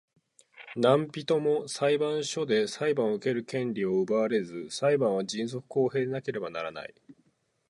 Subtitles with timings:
[0.75, 6.95] 何人（なんびと）も裁判所で裁判を受ける権利を奪われず、裁判は迅速公平でなければならない。